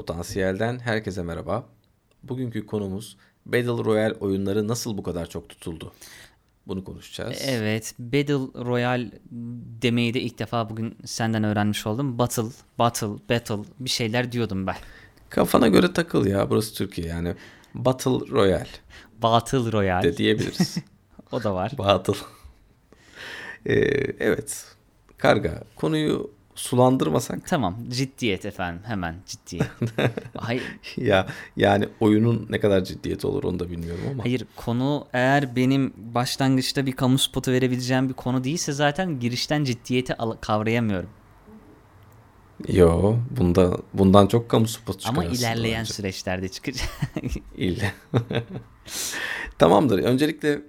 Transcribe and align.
Potansiyelden 0.00 0.78
herkese 0.78 1.22
merhaba. 1.22 1.64
Bugünkü 2.22 2.66
konumuz 2.66 3.16
Battle 3.46 3.84
Royale 3.84 4.14
oyunları 4.14 4.68
nasıl 4.68 4.98
bu 4.98 5.02
kadar 5.02 5.28
çok 5.28 5.48
tutuldu? 5.48 5.92
Bunu 6.66 6.84
konuşacağız. 6.84 7.42
Evet, 7.46 7.94
Battle 7.98 8.64
Royale 8.64 9.10
demeyi 9.82 10.14
de 10.14 10.20
ilk 10.20 10.38
defa 10.38 10.70
bugün 10.70 10.96
senden 11.04 11.44
öğrenmiş 11.44 11.86
oldum. 11.86 12.18
Battle, 12.18 12.42
battle, 12.78 13.06
battle 13.06 13.72
bir 13.80 13.90
şeyler 13.90 14.32
diyordum 14.32 14.66
ben. 14.66 14.76
Kafana 15.28 15.68
göre 15.68 15.92
takıl 15.92 16.26
ya 16.26 16.50
burası 16.50 16.74
Türkiye 16.74 17.06
yani. 17.06 17.34
Battle 17.74 18.30
Royale 18.30 18.70
Battle 19.22 19.72
Royale 19.72 20.08
de 20.08 20.16
diyebiliriz. 20.16 20.76
o 21.32 21.42
da 21.42 21.54
var. 21.54 21.72
Battle. 21.78 22.14
Ee, 23.66 23.74
evet. 24.20 24.64
Karga 25.18 25.62
konuyu 25.76 26.30
sulandırmasak 26.54 27.46
Tamam, 27.48 27.76
ciddiyet 27.88 28.46
efendim. 28.46 28.82
Hemen 28.86 29.14
ciddiyet. 29.26 29.66
Hayır, 30.36 30.62
ya 30.96 31.26
yani 31.56 31.88
oyunun 32.00 32.46
ne 32.50 32.60
kadar 32.60 32.84
ciddiyeti 32.84 33.26
olur 33.26 33.44
onu 33.44 33.58
da 33.58 33.70
bilmiyorum 33.70 34.04
ama. 34.10 34.24
hayır 34.24 34.44
konu 34.56 35.06
eğer 35.12 35.56
benim 35.56 35.92
başlangıçta 35.96 36.86
bir 36.86 36.92
kamu 36.92 37.18
spotu 37.18 37.52
verebileceğim 37.52 38.08
bir 38.08 38.14
konu 38.14 38.44
değilse 38.44 38.72
zaten 38.72 39.20
girişten 39.20 39.64
ciddiyeti 39.64 40.16
kavrayamıyorum. 40.40 41.08
Yo, 42.68 43.14
bunda 43.38 43.76
bundan 43.94 44.26
çok 44.26 44.48
kamu 44.48 44.68
spotu 44.68 45.08
Ama 45.08 45.22
çıkar 45.22 45.36
ilerleyen 45.36 45.82
aslında 45.82 45.94
süreçlerde 45.94 46.48
çıkacak. 46.48 46.88
bence. 47.16 47.40
İlle. 47.56 47.92
Tamamdır. 49.58 49.98
Öncelikle 49.98 50.62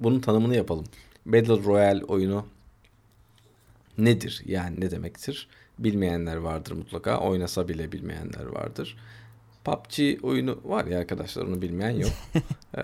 bunun 0.00 0.20
tanımını 0.20 0.56
yapalım. 0.56 0.84
Battle 1.26 1.64
Royale 1.64 2.04
oyunu 2.04 2.46
nedir? 3.98 4.42
Yani 4.46 4.80
ne 4.80 4.90
demektir? 4.90 5.48
Bilmeyenler 5.78 6.36
vardır 6.36 6.72
mutlaka. 6.72 7.20
Oynasa 7.20 7.68
bile 7.68 7.92
bilmeyenler 7.92 8.44
vardır. 8.44 8.96
PUBG 9.64 10.24
oyunu 10.24 10.60
var 10.64 10.84
ya 10.84 10.98
arkadaşlar 10.98 11.42
onu 11.42 11.62
bilmeyen 11.62 11.90
yok. 11.96 12.12
Ee, 12.76 12.80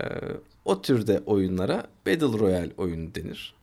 o 0.65 0.81
türde 0.81 1.19
oyunlara 1.25 1.87
Battle 2.07 2.39
Royale 2.39 2.71
oyunu 2.77 3.15
denir. 3.15 3.55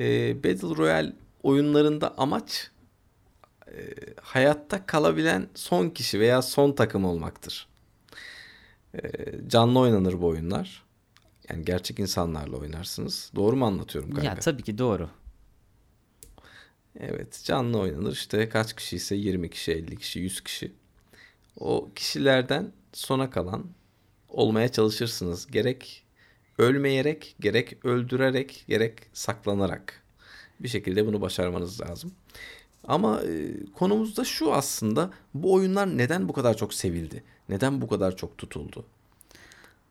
Ee, 0.00 0.36
Battle 0.44 0.76
Royale 0.76 1.12
oyunlarında 1.42 2.14
amaç 2.18 2.70
e, 3.66 3.94
hayatta 4.20 4.86
kalabilen 4.86 5.48
son 5.54 5.88
kişi 5.88 6.20
veya 6.20 6.42
son 6.42 6.72
takım 6.72 7.04
olmaktır. 7.04 7.68
Ee, 8.94 9.00
canlı 9.46 9.78
oynanır 9.78 10.20
bu 10.20 10.26
oyunlar. 10.26 10.84
Yani 11.50 11.64
gerçek 11.64 11.98
insanlarla 11.98 12.56
oynarsınız. 12.56 13.30
Doğru 13.34 13.56
mu 13.56 13.66
anlatıyorum 13.66 14.10
kanka? 14.10 14.28
ya 14.28 14.34
tabii 14.34 14.62
ki 14.62 14.78
doğru. 14.78 15.08
Evet 17.00 17.42
canlı 17.44 17.78
oynanır 17.78 18.12
işte 18.12 18.48
kaç 18.48 18.76
kişi 18.76 18.96
ise 18.96 19.16
20 19.16 19.50
kişi 19.50 19.72
50 19.72 19.96
kişi 19.96 20.20
100 20.20 20.40
kişi. 20.40 20.72
O 21.60 21.88
kişilerden 21.94 22.72
sona 22.92 23.30
kalan 23.30 23.66
olmaya 24.28 24.72
çalışırsınız. 24.72 25.46
Gerek 25.46 26.04
ölmeyerek 26.58 27.36
gerek 27.40 27.84
öldürerek 27.84 28.64
gerek 28.68 28.98
saklanarak 29.12 30.02
bir 30.60 30.68
şekilde 30.68 31.06
bunu 31.06 31.20
başarmanız 31.20 31.80
lazım. 31.80 32.12
Ama 32.84 33.22
e, 33.22 33.54
konumuz 33.74 34.16
da 34.16 34.24
şu 34.24 34.52
aslında 34.52 35.10
bu 35.34 35.54
oyunlar 35.54 35.98
neden 35.98 36.28
bu 36.28 36.32
kadar 36.32 36.56
çok 36.56 36.74
sevildi? 36.74 37.24
Neden 37.48 37.80
bu 37.80 37.88
kadar 37.88 38.16
çok 38.16 38.38
tutuldu? 38.38 38.84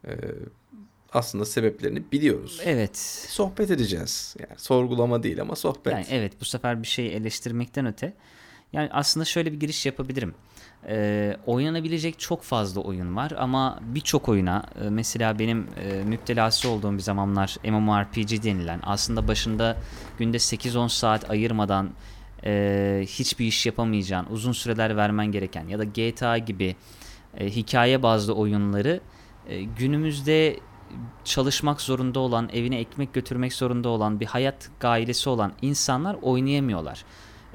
E, 0.08 0.14
aslında 1.16 1.46
sebeplerini 1.46 2.12
biliyoruz. 2.12 2.62
Evet. 2.64 2.98
Sohbet 3.30 3.72
edeceğiz. 3.72 4.36
Yani 4.40 4.60
sorgulama 4.60 5.24
değil 5.24 5.42
ama 5.42 5.56
sohbet. 5.56 5.94
Yani 5.94 6.06
evet 6.10 6.34
bu 6.42 6.46
sefer 6.46 6.82
bir 6.82 6.88
şey 6.88 7.16
eleştirmekten 7.16 7.86
öte. 7.86 8.14
Yani 8.74 8.90
aslında 8.92 9.26
şöyle 9.26 9.52
bir 9.52 9.60
giriş 9.60 9.86
yapabilirim. 9.86 10.34
Ee, 10.88 11.38
oynanabilecek 11.46 12.20
çok 12.20 12.44
fazla 12.44 12.82
oyun 12.82 13.16
var 13.16 13.32
ama 13.38 13.80
birçok 13.82 14.30
oyuna 14.30 14.66
e, 14.82 14.90
mesela 14.90 15.40
benim 15.40 15.68
e, 15.84 16.04
müptelası 16.04 16.70
olduğum 16.70 16.94
bir 16.94 17.02
zamanlar 17.02 17.58
MMORPG 17.64 18.44
denilen 18.44 18.80
aslında 18.84 19.28
başında 19.28 19.78
günde 20.18 20.38
8-10 20.38 20.90
saat 20.90 21.30
ayırmadan 21.30 21.90
e, 22.46 23.04
hiçbir 23.08 23.46
iş 23.46 23.66
yapamayacağın 23.66 24.26
uzun 24.30 24.52
süreler 24.52 24.98
vermen 24.98 25.32
gereken 25.32 25.68
ya 25.68 25.80
da 25.80 25.84
GTA 25.84 26.38
gibi 26.38 26.76
e, 27.38 27.50
hikaye 27.50 28.04
bazlı 28.04 28.34
oyunları 28.34 29.02
e, 29.48 29.64
günümüzde 29.64 30.60
çalışmak 31.24 31.82
zorunda 31.82 32.20
olan, 32.20 32.50
evine 32.54 32.80
ekmek 32.80 33.14
götürmek 33.14 33.54
zorunda 33.54 33.90
olan, 33.90 34.20
bir 34.20 34.26
hayat 34.26 34.70
gailesi 34.80 35.30
olan 35.30 35.54
insanlar 35.62 36.18
oynayamıyorlar. 36.22 37.06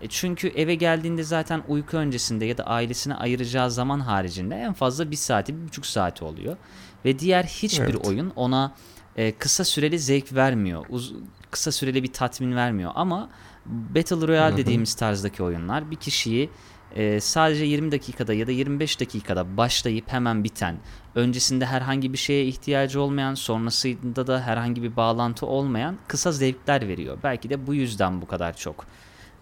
E, 0.02 0.08
Çünkü 0.08 0.48
eve 0.48 0.74
geldiğinde 0.74 1.22
zaten 1.22 1.62
uyku 1.68 1.96
öncesinde 1.96 2.44
ya 2.44 2.58
da 2.58 2.64
ailesine 2.64 3.14
ayıracağı 3.14 3.70
zaman 3.70 4.00
haricinde 4.00 4.54
en 4.54 4.72
fazla 4.72 5.10
bir 5.10 5.16
saati, 5.16 5.60
bir 5.60 5.66
buçuk 5.68 5.86
saati 5.86 6.24
oluyor. 6.24 6.56
Ve 7.04 7.18
diğer 7.18 7.44
hiçbir 7.44 7.84
Evet. 7.94 8.06
oyun 8.08 8.32
ona 8.36 8.74
e, 9.16 9.32
kısa 9.32 9.64
süreli 9.64 9.98
zevk 9.98 10.32
vermiyor. 10.34 10.84
Uz- 10.88 11.14
kısa 11.50 11.72
süreli 11.72 12.02
bir 12.02 12.12
tatmin 12.12 12.56
vermiyor. 12.56 12.92
Ama 12.94 13.30
Battle 13.66 14.28
Royale 14.28 14.56
dediğimiz 14.56 14.94
tarzdaki 14.94 15.42
oyunlar 15.42 15.90
bir 15.90 15.96
kişiyi 15.96 16.50
e, 16.96 17.20
sadece 17.20 17.64
20 17.64 17.92
dakikada 17.92 18.34
ya 18.34 18.46
da 18.46 18.50
25 18.50 19.00
dakikada 19.00 19.56
başlayıp 19.56 20.12
hemen 20.12 20.44
biten, 20.44 20.76
öncesinde 21.14 21.66
herhangi 21.66 22.12
bir 22.12 22.18
şeye 22.18 22.44
ihtiyacı 22.46 23.00
olmayan, 23.00 23.34
sonrasında 23.34 24.26
da 24.26 24.40
herhangi 24.42 24.82
bir 24.82 24.96
bağlantı 24.96 25.46
olmayan 25.46 25.98
kısa 26.08 26.32
zevkler 26.32 26.88
veriyor. 26.88 27.18
Belki 27.22 27.50
de 27.50 27.66
bu 27.66 27.74
yüzden 27.74 28.22
bu 28.22 28.26
kadar 28.26 28.56
çok 28.56 28.86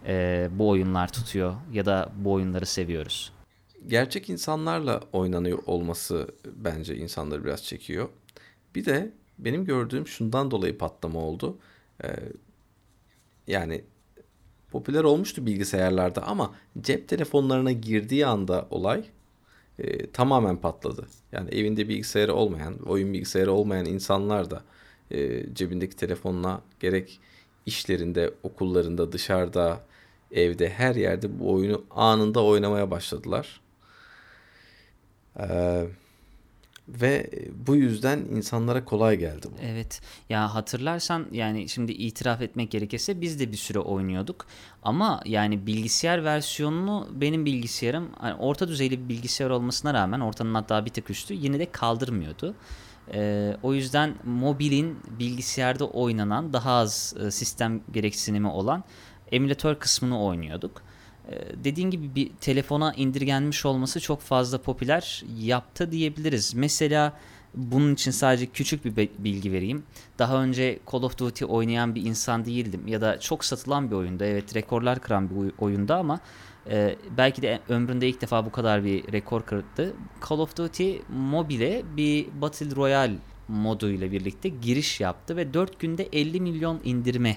e, 0.06 0.48
bu 0.52 0.68
oyunlar 0.68 1.12
tutuyor 1.12 1.54
ya 1.72 1.86
da 1.86 2.12
bu 2.16 2.32
oyunları 2.32 2.66
seviyoruz. 2.66 3.32
gerçek 3.86 4.30
insanlarla 4.30 5.00
oynanıyor 5.12 5.58
olması 5.66 6.28
bence 6.56 6.96
insanları 6.96 7.44
biraz 7.44 7.64
çekiyor. 7.64 8.08
Bir 8.74 8.84
de 8.84 9.12
benim 9.38 9.64
gördüğüm 9.64 10.06
şundan 10.06 10.50
dolayı 10.50 10.78
patlama 10.78 11.18
oldu. 11.18 11.58
Ee, 12.04 12.08
yani 13.46 13.84
popüler 14.70 15.04
olmuştu 15.04 15.46
bilgisayarlarda 15.46 16.22
ama 16.22 16.54
cep 16.80 17.08
telefonlarına 17.08 17.72
girdiği 17.72 18.26
anda 18.26 18.66
olay 18.70 19.04
e, 19.78 20.10
tamamen 20.10 20.56
patladı. 20.56 21.06
Yani 21.32 21.50
evinde 21.50 21.88
bilgisayarı 21.88 22.34
olmayan, 22.34 22.78
oyun 22.86 23.12
bilgisayarı 23.12 23.52
olmayan 23.52 23.86
insanlar 23.86 24.50
da 24.50 24.62
e, 25.10 25.54
cebindeki 25.54 25.96
telefonla 25.96 26.62
gerek 26.80 27.20
işlerinde, 27.66 28.30
okullarında, 28.42 29.12
dışarıda, 29.12 29.80
evde, 30.32 30.70
her 30.70 30.94
yerde 30.94 31.38
bu 31.40 31.52
oyunu 31.52 31.84
anında 31.90 32.44
oynamaya 32.44 32.90
başladılar. 32.90 33.60
Ee, 35.40 35.86
ve 36.88 37.30
bu 37.66 37.76
yüzden 37.76 38.18
insanlara 38.18 38.84
kolay 38.84 39.16
geldi 39.16 39.46
bu. 39.52 39.62
Evet 39.62 40.00
ya 40.28 40.54
hatırlarsan 40.54 41.26
yani 41.32 41.68
şimdi 41.68 41.92
itiraf 41.92 42.42
etmek 42.42 42.70
gerekirse 42.70 43.20
biz 43.20 43.40
de 43.40 43.52
bir 43.52 43.56
süre 43.56 43.78
oynuyorduk 43.78 44.46
ama 44.82 45.20
yani 45.24 45.66
bilgisayar 45.66 46.24
versiyonunu 46.24 47.08
benim 47.12 47.44
bilgisayarım 47.44 48.10
hani 48.18 48.34
orta 48.34 48.68
düzeyli 48.68 49.04
bir 49.04 49.08
bilgisayar 49.08 49.50
olmasına 49.50 49.94
rağmen 49.94 50.20
ortanın 50.20 50.54
hatta 50.54 50.84
bir 50.84 50.90
tık 50.90 51.10
üstü 51.10 51.34
yine 51.34 51.58
de 51.58 51.72
kaldırmıyordu. 51.72 52.54
Ee, 53.14 53.56
o 53.62 53.74
yüzden 53.74 54.14
mobilin 54.24 54.98
bilgisayarda 55.18 55.88
oynanan 55.88 56.52
daha 56.52 56.72
az 56.72 57.14
e, 57.20 57.30
sistem 57.30 57.80
gereksinimi 57.92 58.48
olan 58.48 58.84
emülatör 59.32 59.74
kısmını 59.74 60.24
oynuyorduk. 60.24 60.82
Ee, 61.28 61.64
dediğin 61.64 61.90
gibi 61.90 62.14
bir 62.14 62.30
telefona 62.40 62.92
indirgenmiş 62.94 63.66
olması 63.66 64.00
çok 64.00 64.20
fazla 64.20 64.58
popüler 64.62 65.24
yaptı 65.38 65.92
diyebiliriz. 65.92 66.54
Mesela 66.54 67.12
bunun 67.54 67.94
için 67.94 68.10
sadece 68.10 68.46
küçük 68.46 68.84
bir 68.84 69.08
bilgi 69.18 69.52
vereyim. 69.52 69.82
Daha 70.18 70.42
önce 70.42 70.78
Call 70.92 71.02
of 71.02 71.18
Duty 71.18 71.44
oynayan 71.44 71.94
bir 71.94 72.02
insan 72.04 72.44
değildim 72.44 72.86
ya 72.88 73.00
da 73.00 73.20
çok 73.20 73.44
satılan 73.44 73.90
bir 73.90 73.96
oyunda 73.96 74.24
evet 74.26 74.54
rekorlar 74.56 75.00
kıran 75.00 75.30
bir 75.30 75.36
oy- 75.36 75.52
oyunda 75.58 75.96
ama 75.96 76.20
e, 76.70 76.96
belki 77.16 77.42
de 77.42 77.60
ömründe 77.68 78.08
ilk 78.08 78.20
defa 78.20 78.46
bu 78.46 78.52
kadar 78.52 78.84
bir 78.84 79.12
rekor 79.12 79.42
kırdı. 79.42 79.94
Call 80.28 80.38
of 80.38 80.56
Duty 80.56 80.96
mobile 81.08 81.82
bir 81.96 82.26
Battle 82.40 82.76
Royale 82.76 83.14
moduyla 83.48 84.12
birlikte 84.12 84.48
giriş 84.48 85.00
yaptı 85.00 85.36
ve 85.36 85.54
4 85.54 85.80
günde 85.80 86.08
50 86.12 86.40
milyon 86.40 86.80
indirme 86.84 87.36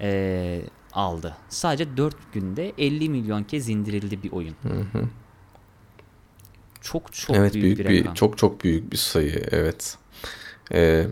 e, 0.00 0.62
aldı. 0.92 1.36
Sadece 1.48 1.96
4 1.96 2.16
günde 2.32 2.72
50 2.78 3.08
milyon 3.08 3.42
kez 3.42 3.68
indirildi 3.68 4.22
bir 4.22 4.32
oyun. 4.32 4.54
Çok 6.80 7.12
çok 7.12 7.36
evet 7.36 7.54
büyük, 7.54 7.64
büyük, 7.64 7.78
bir 7.78 7.88
bir, 7.88 8.00
rakam. 8.00 8.14
çok 8.14 8.38
çok 8.38 8.64
büyük 8.64 8.92
bir 8.92 8.96
sayı 8.96 9.46
evet. 9.50 9.98
Ee, 10.72 11.06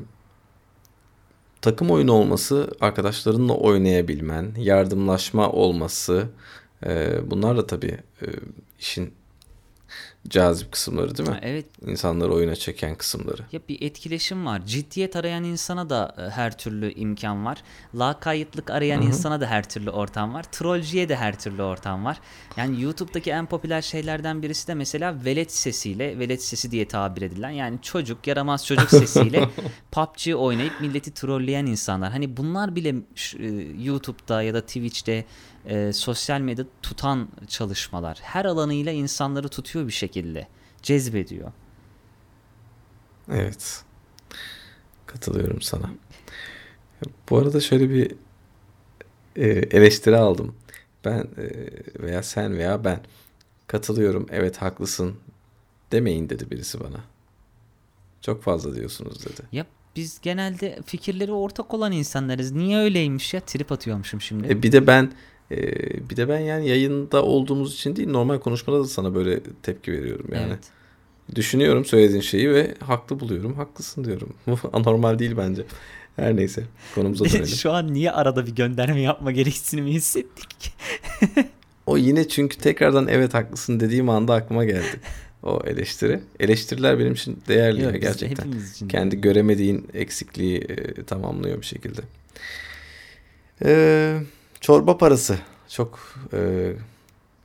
takım 1.63 1.91
oyunu 1.91 2.13
olması, 2.13 2.71
arkadaşlarınla 2.81 3.55
oynayabilmen, 3.55 4.55
yardımlaşma 4.59 5.51
olması, 5.51 6.29
e, 6.87 7.19
bunlar 7.31 7.57
da 7.57 7.67
tabii 7.67 7.99
e, 8.23 8.27
işin 8.79 9.15
cazip 10.29 10.73
kısımları 10.73 11.17
değil 11.17 11.29
mi? 11.29 11.35
Ha, 11.35 11.41
evet 11.43 11.67
İnsanları 11.87 12.33
oyuna 12.33 12.57
çeken 12.57 12.95
kısımları. 12.95 13.43
Ya 13.53 13.61
bir 13.69 13.83
etkileşim 13.83 14.47
var. 14.47 14.67
Ciddiyet 14.67 15.17
arayan 15.17 15.45
insana 15.45 15.91
da 15.91 16.15
e, 16.19 16.31
her 16.31 16.59
türlü 16.59 16.93
imkan 16.93 17.45
var. 17.45 17.63
Lakaytlık 17.95 18.71
arayan 18.71 19.03
insana 19.03 19.41
da 19.41 19.47
her 19.47 19.69
türlü 19.69 19.91
ortam 19.91 20.35
var. 20.35 20.43
Trollcüye 20.43 21.09
de 21.09 21.17
her 21.17 21.39
türlü 21.39 21.63
ortam 21.63 22.05
var. 22.05 22.21
Yani 22.57 22.83
YouTube'daki 22.83 23.31
en 23.31 23.47
popüler 23.47 23.83
şeylerden 23.83 24.43
birisi 24.43 24.69
de 24.69 24.75
mesela 24.75 25.25
velet 25.25 25.53
sesiyle, 25.53 26.19
velet 26.19 26.43
sesi 26.43 26.71
diye 26.71 26.89
tabir 26.89 27.23
edilen 27.23 27.51
yani 27.51 27.79
çocuk, 27.83 28.27
yaramaz 28.27 28.67
çocuk 28.67 28.91
sesiyle 29.01 29.49
PUBG 29.91 30.35
oynayıp 30.37 30.81
milleti 30.81 31.15
trolleyen 31.15 31.67
insanlar. 31.67 32.13
Hani 32.13 32.37
bunlar 32.37 32.77
bile 32.77 32.95
e, 33.39 33.47
YouTube'da 33.83 34.43
ya 34.43 34.55
da 34.55 34.61
Twitch'te 34.61 35.25
e, 35.67 35.93
sosyal 35.93 36.41
medyada 36.41 36.69
tutan 36.83 37.29
çalışmalar. 37.49 38.19
Her 38.23 38.45
alanıyla 38.45 38.93
insanları 38.93 39.49
tutuyor 39.49 39.87
bir 39.87 39.93
şekilde. 39.93 40.49
Cezbediyor. 40.83 41.53
Evet. 43.33 43.85
Katılıyorum 45.07 45.63
sana. 45.63 45.91
Bu 47.31 47.39
arada 47.39 47.61
şöyle 47.61 47.91
bir 47.91 48.13
e, 49.37 49.49
eleştiri 49.49 50.17
aldım. 50.17 50.55
Ben 51.05 51.19
e, 51.19 51.51
veya 52.03 52.23
sen 52.23 52.59
veya 52.59 52.85
ben 52.85 53.01
katılıyorum 53.67 54.27
evet 54.31 54.57
haklısın 54.57 55.17
demeyin 55.93 56.29
dedi 56.29 56.51
birisi 56.51 56.81
bana. 56.81 57.05
Çok 58.21 58.43
fazla 58.43 58.75
diyorsunuz 58.75 59.27
dedi. 59.27 59.41
Ya 59.53 59.67
biz 59.97 60.21
genelde 60.23 60.79
fikirleri 60.87 61.33
ortak 61.33 61.75
olan 61.75 61.93
insanlarız. 61.93 62.53
Niye 62.53 62.79
öyleymiş 62.79 63.35
ya? 63.35 63.41
Trip 63.41 63.73
atıyormuşum 63.73 64.21
şimdi. 64.21 64.49
E, 64.49 64.63
bir 64.63 64.73
de 64.73 64.87
ben 64.87 65.13
e, 65.51 65.57
bir 66.11 66.17
de 66.17 66.29
ben 66.29 66.39
yani 66.41 66.69
yayında 66.69 67.23
olduğumuz 67.23 67.75
için 67.75 67.97
değil 67.97 68.09
normal 68.09 68.39
konuşmada 68.39 68.81
da 68.81 68.85
sana 68.85 69.15
böyle 69.15 69.41
tepki 69.63 69.93
veriyorum 69.93 70.27
yani. 70.35 70.47
Evet. 70.49 70.65
Düşünüyorum 71.35 71.85
söylediğin 71.85 72.21
şeyi 72.21 72.51
ve 72.51 72.75
haklı 72.81 73.21
buluyorum. 73.21 73.55
Haklısın 73.55 74.05
diyorum. 74.05 74.35
Bu 74.47 74.59
anormal 74.73 75.19
değil 75.19 75.35
bence. 75.37 75.63
Her 76.17 76.37
neyse 76.37 76.65
konumuza 76.95 77.25
dönelim. 77.25 77.47
Şu 77.57 77.73
an 77.73 77.95
niye 77.95 78.11
arada 78.13 78.47
bir 78.47 78.55
gönderme 78.55 79.01
yapma 79.01 79.33
gereksinimi 79.33 79.91
hissettik? 79.93 80.73
O 81.87 81.97
yine 81.97 82.29
çünkü 82.29 82.57
tekrardan 82.59 83.09
evet 83.09 83.35
haklısın 83.35 83.81
dediğim 83.81 84.09
anda 84.09 84.35
aklıma 84.35 84.65
geldi. 84.65 85.01
O 85.43 85.61
eleştiri. 85.67 86.21
Eleştiriler 86.41 86.99
benim 86.99 87.13
için 87.13 87.39
değerli 87.49 87.81
ya 87.81 87.85
Yok, 87.87 87.95
biz- 87.95 88.01
gerçekten. 88.01 88.53
için 88.73 88.89
Kendi 88.89 89.21
göremediğin 89.21 89.89
eksikliği 89.95 90.59
e, 90.59 91.03
tamamlıyor 91.03 91.61
bir 91.61 91.67
şekilde. 91.67 92.01
Ee, 93.65 94.19
çorba 94.65 94.97
parası 94.97 95.39
çok 95.69 95.99
e, 96.33 96.73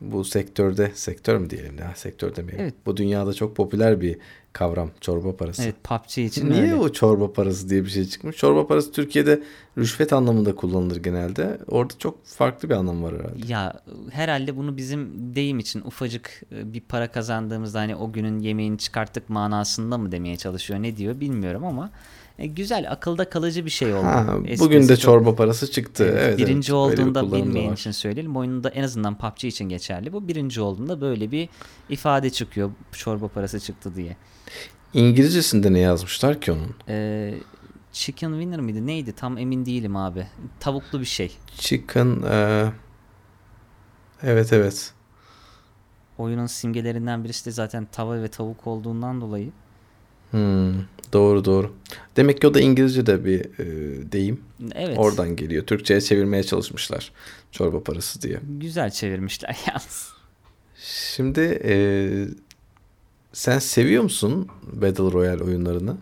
bu 0.02 0.26
sektörde 0.26 0.92
sektör 0.96 1.38
mü 1.38 1.50
diyelim 1.50 1.78
ya 1.80 1.94
sektör 1.96 2.36
demeyelim. 2.36 2.64
Evet. 2.64 2.74
Bu 2.86 2.98
dünyada 2.98 3.34
çok 3.34 3.56
popüler 3.56 4.02
bir 4.02 4.18
kavram 4.54 4.90
çorba 5.02 5.36
parası. 5.36 5.64
Evet 5.64 5.76
PUBG 5.84 6.18
için 6.18 6.50
Niye 6.50 6.62
öyle. 6.62 6.76
o 6.76 6.92
çorba 6.92 7.34
parası 7.34 7.70
diye 7.70 7.84
bir 7.86 7.90
şey 7.90 8.06
çıkmış? 8.06 8.38
Çorba 8.38 8.68
parası 8.68 8.92
Türkiye'de 8.92 9.44
rüşvet 9.78 10.14
anlamında 10.14 10.56
kullanılır 10.56 10.96
genelde. 10.98 11.58
Orada 11.68 11.94
çok 12.00 12.26
farklı 12.26 12.70
bir 12.70 12.74
anlam 12.74 13.04
var 13.04 13.14
herhalde. 13.16 13.48
Ya 13.54 13.82
herhalde 14.12 14.58
bunu 14.58 14.78
bizim 14.78 15.10
deyim 15.36 15.60
için 15.60 15.82
ufacık 15.82 16.42
e, 16.52 16.74
bir 16.74 16.82
para 16.82 17.12
kazandığımızda 17.12 17.80
hani 17.80 17.96
o 17.96 18.12
günün 18.12 18.40
yemeğini 18.40 18.78
çıkarttık 18.78 19.30
manasında 19.30 19.98
mı 19.98 20.12
demeye 20.12 20.38
çalışıyor 20.38 20.82
ne 20.84 20.98
diyor 20.98 21.20
bilmiyorum 21.20 21.66
ama 21.66 21.90
e, 22.40 22.48
güzel 22.48 22.92
akılda 22.92 23.30
kalıcı 23.30 23.66
bir 23.66 23.70
şey 23.70 23.94
oldu. 23.94 24.04
Ha, 24.06 24.36
bugün 24.60 24.82
de 24.88 24.96
çok- 24.96 25.00
çorba 25.00 25.36
parası 25.36 25.72
çıktı. 25.72 26.04
Evet, 26.04 26.14
Evet, 26.18 26.28
evet, 26.28 26.38
birinci 26.40 26.68
bir 26.68 26.74
olduğunda 26.78 27.32
da 27.32 27.36
bilmeyen 27.38 27.74
için 27.74 27.92
söyleyelim. 27.92 28.38
Oyununda 28.38 28.70
en 28.70 28.84
azından 28.84 29.18
PUBG 29.18 29.44
için 29.44 29.70
geçerli. 29.70 30.14
Bu 30.14 30.28
birinci 30.28 30.62
olduğunda 30.62 31.02
böyle 31.02 31.32
bir 31.32 31.50
ifade 31.90 32.30
çıkıyor. 32.30 32.72
Çorba 32.92 33.28
parası 33.28 33.60
çıktı 33.60 33.96
diye. 33.96 34.16
İngilizcesinde 34.94 35.74
ne 35.74 35.80
yazmışlar 35.80 36.42
ki 36.42 36.52
onun? 36.52 36.76
Ee, 36.88 37.34
chicken 37.92 38.32
winner 38.32 38.60
mıydı? 38.60 38.88
Neydi? 38.88 39.12
Tam 39.12 39.38
emin 39.38 39.66
değilim 39.66 39.96
abi. 39.96 40.28
Tavuklu 40.60 41.00
bir 41.00 41.06
şey. 41.06 41.38
Chicken 41.58 42.24
e, 42.30 42.66
evet 44.24 44.54
evet. 44.54 44.94
Oyunun 46.18 46.46
simgelerinden 46.46 47.24
birisi 47.24 47.46
de 47.46 47.52
zaten 47.52 47.88
tava 47.92 48.22
ve 48.22 48.28
tavuk 48.28 48.68
olduğundan 48.68 49.22
dolayı. 49.22 49.52
Hmm, 50.32 50.74
doğru 51.14 51.46
doğru. 51.46 51.74
Demek 52.16 52.42
ki 52.42 52.48
o 52.48 52.54
da 52.54 52.60
İngilizce'de 52.60 53.26
bir 53.26 53.40
e, 53.60 53.66
deyim. 54.12 54.42
Evet. 54.76 54.98
Oradan 54.98 55.36
geliyor. 55.36 55.66
Türkçe'ye 55.66 56.02
çevirmeye 56.02 56.44
çalışmışlar. 56.44 57.12
Çorba 57.52 57.84
parası 57.84 58.22
diye. 58.22 58.40
Güzel 58.60 58.90
çevirmişler 58.92 59.58
yalnız. 59.68 60.10
Şimdi 61.16 61.62
e, 61.64 61.74
sen 63.34 63.60
seviyor 63.60 64.04
musun 64.04 64.48
Battle 64.74 65.12
Royale 65.12 65.44
oyunlarını? 65.44 65.98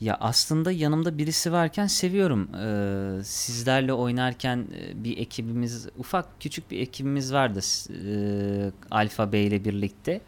Ya 0.00 0.16
aslında 0.20 0.72
yanımda 0.72 1.18
birisi 1.18 1.52
varken 1.52 1.86
seviyorum. 1.86 2.48
Ee, 2.54 3.24
sizlerle 3.24 3.92
oynarken 3.92 4.66
e, 4.78 5.04
bir 5.04 5.18
ekibimiz, 5.18 5.88
ufak 5.98 6.40
küçük 6.40 6.70
bir 6.70 6.80
ekibimiz 6.80 7.32
vardı. 7.32 7.60
E, 7.90 8.72
Alfa 8.90 9.32
Bey 9.32 9.46
ile 9.46 9.64
birlikte. 9.64 10.20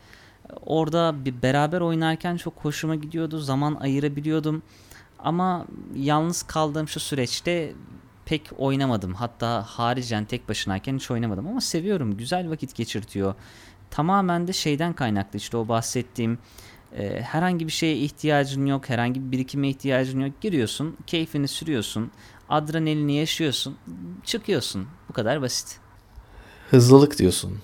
Orada 0.66 1.24
bir 1.24 1.42
beraber 1.42 1.80
oynarken 1.80 2.36
çok 2.36 2.54
hoşuma 2.56 2.94
gidiyordu. 2.94 3.38
Zaman 3.38 3.74
ayırabiliyordum. 3.74 4.62
Ama 5.18 5.66
yalnız 5.96 6.42
kaldığım 6.42 6.88
şu 6.88 7.00
süreçte 7.00 7.72
pek 8.24 8.50
oynamadım. 8.58 9.14
Hatta 9.14 9.62
haricen 9.62 10.24
tek 10.24 10.48
başınayken 10.48 10.96
hiç 10.96 11.10
oynamadım. 11.10 11.46
Ama 11.48 11.60
seviyorum. 11.60 12.16
Güzel 12.16 12.50
vakit 12.50 12.74
geçirtiyor. 12.74 13.34
Tamamen 13.90 14.48
de 14.48 14.52
şeyden 14.52 14.92
kaynaklı 14.92 15.36
işte 15.38 15.56
o 15.56 15.68
bahsettiğim 15.68 16.38
e, 16.98 17.20
herhangi 17.22 17.66
bir 17.66 17.72
şeye 17.72 17.96
ihtiyacın 17.96 18.66
yok, 18.66 18.88
herhangi 18.88 19.26
bir 19.26 19.32
birikime 19.32 19.68
ihtiyacın 19.68 20.20
yok. 20.20 20.40
Giriyorsun, 20.40 20.96
keyfini 21.06 21.48
sürüyorsun, 21.48 22.10
adrenalini 22.48 23.16
yaşıyorsun, 23.16 23.76
çıkıyorsun. 24.24 24.86
Bu 25.08 25.12
kadar 25.12 25.42
basit. 25.42 25.78
Hızlılık 26.70 27.18
diyorsun. 27.18 27.58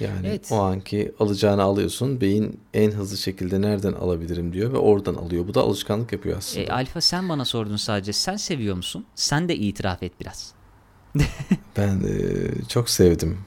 Yani 0.00 0.26
Evet. 0.26 0.48
o 0.52 0.60
anki 0.62 1.12
alacağını 1.20 1.62
alıyorsun. 1.62 2.20
Beyin 2.20 2.60
en 2.74 2.90
hızlı 2.90 3.16
şekilde 3.16 3.62
nereden 3.62 3.92
alabilirim 3.92 4.52
diyor 4.52 4.72
ve 4.72 4.76
oradan 4.78 5.14
alıyor. 5.14 5.48
Bu 5.48 5.54
da 5.54 5.60
alışkanlık 5.60 6.12
yapıyor 6.12 6.38
aslında. 6.38 6.64
E, 6.64 6.68
Alfa 6.70 7.00
sen 7.00 7.28
bana 7.28 7.44
sordun 7.44 7.76
sadece. 7.76 8.12
Sen 8.12 8.36
seviyor 8.36 8.76
musun? 8.76 9.06
Sen 9.14 9.48
de 9.48 9.56
itiraf 9.56 10.02
et 10.02 10.12
biraz. 10.20 10.52
Ben 11.76 12.00
e, 12.00 12.68
çok 12.68 12.90
sevdim. 12.90 13.38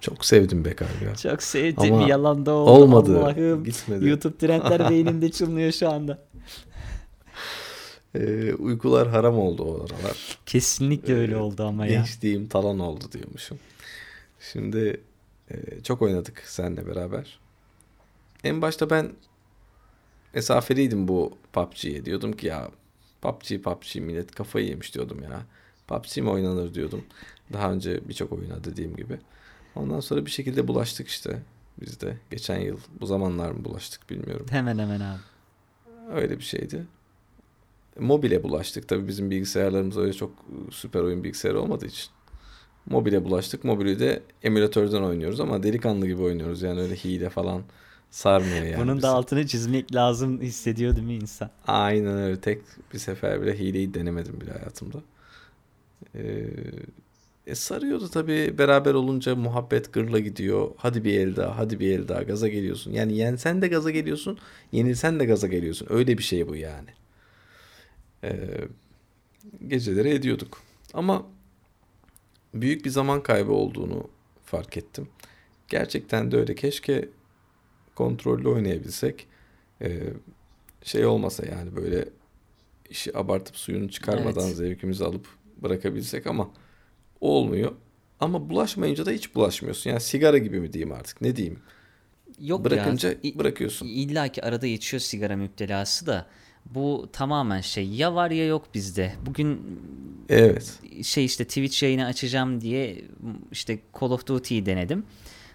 Çok 0.00 0.24
sevdim 0.24 0.64
be 0.64 0.70
galiba. 0.70 1.14
Çok 1.16 1.42
sevdiğim 1.42 1.94
Ama 1.94 2.08
yalan 2.08 2.46
da 2.46 2.52
oldu. 2.52 2.70
olmadı. 2.70 3.18
Allah'ım. 3.24 3.64
Gitmedi. 3.64 4.08
YouTube 4.08 4.36
trendler 4.38 4.90
beynimde 4.90 5.30
çınlıyor 5.30 5.72
şu 5.72 5.90
anda. 5.90 6.18
E, 8.14 8.52
uykular 8.54 9.08
haram 9.08 9.38
oldu 9.38 9.62
o 9.64 9.74
aralar. 9.76 10.38
Kesinlikle 10.46 11.14
öyle 11.14 11.36
oldu 11.36 11.64
ama 11.64 11.86
ya. 11.86 11.92
Gençliğim 11.92 12.48
talan 12.48 12.78
oldu 12.78 13.04
diyormuşum. 13.12 13.58
Şimdi 14.52 15.00
e, 15.50 15.80
çok 15.82 16.02
oynadık 16.02 16.42
seninle 16.46 16.86
beraber. 16.86 17.38
En 18.44 18.62
başta 18.62 18.90
ben 18.90 19.12
mesafeliydim 20.34 21.08
bu 21.08 21.38
PUBG'ye. 21.52 22.04
Diyordum 22.04 22.32
ki 22.32 22.46
ya 22.46 22.70
PUBG 23.22 23.62
PUBG 23.62 23.96
millet 23.96 24.34
kafayı 24.34 24.66
yemiş 24.66 24.94
diyordum 24.94 25.22
ya. 25.22 25.42
PUBG 25.88 26.16
mi 26.18 26.30
oynanır 26.30 26.74
diyordum. 26.74 27.04
Daha 27.52 27.72
önce 27.72 28.08
birçok 28.08 28.32
oyuna 28.32 28.64
dediğim 28.64 28.96
gibi. 28.96 29.18
Ondan 29.76 30.00
sonra 30.00 30.26
bir 30.26 30.30
şekilde 30.30 30.68
bulaştık 30.68 31.08
işte 31.08 31.42
biz 31.80 32.00
de. 32.00 32.16
Geçen 32.30 32.60
yıl 32.60 32.78
bu 33.00 33.06
zamanlar 33.06 33.50
mı 33.50 33.64
bulaştık 33.64 34.10
bilmiyorum. 34.10 34.46
Hemen 34.50 34.78
hemen 34.78 35.00
abi. 35.00 35.20
Öyle 36.14 36.38
bir 36.38 36.44
şeydi. 36.44 36.86
Mobile 37.98 38.42
bulaştık. 38.42 38.88
Tabii 38.88 39.08
bizim 39.08 39.30
bilgisayarlarımız 39.30 39.96
öyle 39.96 40.12
çok 40.12 40.32
süper 40.70 41.00
oyun 41.00 41.24
bilgisayarı 41.24 41.60
olmadığı 41.60 41.86
için. 41.86 42.10
Mobile 42.86 43.24
bulaştık. 43.24 43.64
Mobili 43.64 44.00
de 44.00 44.22
emülatörden 44.42 45.02
oynuyoruz 45.02 45.40
ama 45.40 45.62
delikanlı 45.62 46.06
gibi 46.06 46.22
oynuyoruz. 46.22 46.62
Yani 46.62 46.80
öyle 46.80 46.94
hile 46.94 47.30
falan 47.30 47.62
sarmıyor 48.10 48.64
yani. 48.64 48.82
Bunun 48.82 48.96
bizi. 48.96 49.02
da 49.02 49.10
altını 49.10 49.46
çizmek 49.46 49.94
lazım 49.94 50.40
hissediyor 50.40 50.96
değil 50.96 51.06
mi 51.06 51.14
insan? 51.14 51.50
Aynen 51.66 52.16
öyle. 52.18 52.40
Tek 52.40 52.62
bir 52.94 52.98
sefer 52.98 53.42
bile 53.42 53.58
hileyi 53.58 53.94
denemedim 53.94 54.40
bile 54.40 54.52
hayatımda. 54.52 54.98
Ee, 56.14 56.46
e, 57.50 57.54
sarıyordu 57.54 58.08
tabii. 58.08 58.58
Beraber 58.58 58.94
olunca 58.94 59.36
muhabbet 59.36 59.92
gırla 59.92 60.18
gidiyor. 60.18 60.70
Hadi 60.76 61.04
bir 61.04 61.20
el 61.20 61.36
daha, 61.36 61.58
hadi 61.58 61.80
bir 61.80 61.92
el 61.98 62.08
daha. 62.08 62.22
Gaza 62.22 62.48
geliyorsun. 62.48 62.92
Yani 62.92 63.16
yensen 63.16 63.62
de 63.62 63.68
gaza 63.68 63.90
geliyorsun, 63.90 64.38
yenilsen 64.72 65.20
de 65.20 65.24
gaza 65.26 65.46
geliyorsun. 65.46 65.86
Öyle 65.90 66.18
bir 66.18 66.22
şey 66.22 66.48
bu 66.48 66.56
yani. 66.56 66.88
Ee, 68.24 68.60
geceleri 69.68 70.08
ediyorduk. 70.08 70.62
Ama 70.94 71.26
büyük 72.54 72.84
bir 72.84 72.90
zaman 72.90 73.22
kaybı 73.22 73.52
olduğunu 73.52 74.08
fark 74.44 74.76
ettim. 74.76 75.08
Gerçekten 75.68 76.32
de 76.32 76.36
öyle. 76.36 76.54
Keşke 76.54 77.08
kontrollü 77.94 78.48
oynayabilsek. 78.48 79.26
Ee, 79.82 80.00
şey 80.82 81.06
olmasa 81.06 81.46
yani 81.46 81.76
böyle 81.76 82.08
işi 82.90 83.18
abartıp 83.18 83.56
suyunu 83.56 83.90
çıkarmadan 83.90 84.46
Evet. 84.46 84.56
zevkimizi 84.56 85.04
alıp 85.04 85.26
bırakabilsek 85.62 86.26
ama 86.26 86.50
olmuyor. 87.20 87.72
Ama 88.20 88.50
bulaşmayınca 88.50 89.06
da 89.06 89.10
hiç 89.10 89.34
bulaşmıyorsun. 89.34 89.90
Yani 89.90 90.00
sigara 90.00 90.38
gibi 90.38 90.60
mi 90.60 90.72
diyeyim 90.72 90.92
artık 90.92 91.20
ne 91.20 91.36
diyeyim. 91.36 91.58
Yok 92.40 92.64
Bırakınca 92.64 93.08
ya. 93.08 93.38
Bırakıyorsun. 93.38 93.86
İlla 93.86 94.28
ki 94.28 94.44
arada 94.44 94.66
geçiyor 94.66 95.00
sigara 95.00 95.36
müptelası 95.36 96.06
da. 96.06 96.26
Bu 96.66 97.08
tamamen 97.12 97.60
şey 97.60 97.88
ya 97.88 98.14
var 98.14 98.30
ya 98.30 98.46
yok 98.46 98.64
bizde. 98.74 99.14
Bugün 99.26 99.60
Evet. 100.28 100.78
şey 101.02 101.24
işte 101.24 101.44
Twitch 101.44 101.82
yayını 101.82 102.06
açacağım 102.06 102.60
diye 102.60 103.02
işte 103.52 103.78
Call 104.00 104.10
of 104.10 104.26
Duty'yi 104.26 104.66
denedim. 104.66 105.04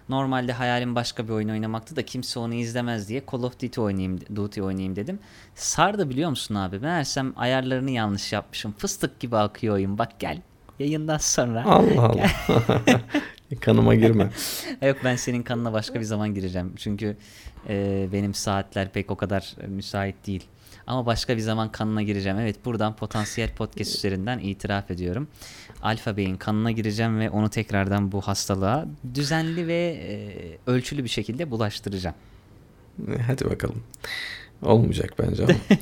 Normalde 0.08 0.52
hayalim 0.52 0.94
başka 0.94 1.28
bir 1.28 1.32
oyun 1.32 1.48
oynamaktı 1.48 1.96
da 1.96 2.04
kimse 2.04 2.38
onu 2.38 2.54
izlemez 2.54 3.08
diye 3.08 3.22
Call 3.32 3.42
of 3.42 3.60
Duty 3.60 3.80
oynayayım, 3.80 4.20
Duty 4.36 4.62
oynayayım 4.62 4.96
dedim. 4.96 5.18
Sardı 5.54 6.10
biliyor 6.10 6.30
musun 6.30 6.54
abi? 6.54 6.78
Meğersem 6.78 7.32
ayarlarını 7.36 7.90
yanlış 7.90 8.32
yapmışım. 8.32 8.74
Fıstık 8.78 9.20
gibi 9.20 9.36
akıyor 9.36 9.74
oyun. 9.74 9.98
Bak 9.98 10.20
gel 10.20 10.42
yayından 10.78 11.18
sonra. 11.18 11.64
Allah 11.64 12.02
Allah. 12.02 12.30
Kanıma 13.60 13.94
girme. 13.94 14.30
Yok 14.82 14.96
ben 15.04 15.16
senin 15.16 15.42
kanına 15.42 15.72
başka 15.72 16.00
bir 16.00 16.04
zaman 16.04 16.34
gireceğim. 16.34 16.72
Çünkü 16.76 17.16
e, 17.68 18.06
benim 18.12 18.34
saatler 18.34 18.92
pek 18.92 19.10
o 19.10 19.16
kadar 19.16 19.54
e, 19.60 19.66
müsait 19.66 20.26
değil. 20.26 20.44
Ama 20.86 21.06
başka 21.06 21.36
bir 21.36 21.42
zaman 21.42 21.72
kanına 21.72 22.02
gireceğim. 22.02 22.38
Evet 22.38 22.64
buradan 22.64 22.96
potansiyel 22.96 23.54
podcast 23.54 23.96
üzerinden 23.96 24.38
itiraf 24.38 24.90
ediyorum. 24.90 25.28
Alfa 25.82 26.16
Bey'in 26.16 26.36
kanına 26.36 26.70
gireceğim 26.70 27.20
ve 27.20 27.30
onu 27.30 27.50
tekrardan 27.50 28.12
bu 28.12 28.20
hastalığa 28.20 28.86
düzenli 29.14 29.66
ve 29.66 29.98
e, 30.08 30.70
ölçülü 30.70 31.04
bir 31.04 31.08
şekilde 31.08 31.50
bulaştıracağım. 31.50 32.16
Hadi 33.26 33.44
bakalım. 33.44 33.82
Olmayacak 34.66 35.12
bence 35.18 35.44
ama. 35.44 35.52
Bu 35.52 35.74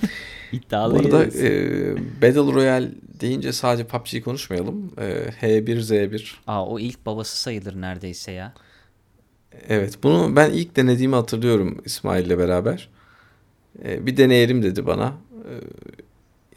İddialıyız. 0.57 1.14
arada 1.14 1.25
e, 1.38 1.97
Battle 2.23 2.53
Royale 2.55 2.91
deyince 3.21 3.53
sadece 3.53 3.87
PUBG'yi 3.87 4.23
konuşmayalım. 4.23 4.93
E, 4.99 5.31
H1Z1. 5.43 6.33
Aa, 6.47 6.67
o 6.67 6.79
ilk 6.79 7.07
babası 7.07 7.41
sayılır 7.41 7.81
neredeyse 7.81 8.33
ya. 8.33 8.55
Evet 9.69 9.99
bunu 10.03 10.37
ben 10.37 10.50
ilk 10.50 10.76
denediğimi 10.76 11.14
hatırlıyorum 11.14 11.83
İsmail'le 11.85 12.38
beraber. 12.38 12.88
E, 13.85 14.07
bir 14.07 14.17
deneyelim 14.17 14.62
dedi 14.62 14.87
bana. 14.87 15.07
E, 15.35 15.53